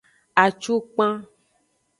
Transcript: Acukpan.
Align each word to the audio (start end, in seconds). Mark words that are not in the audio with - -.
Acukpan. 0.43 1.13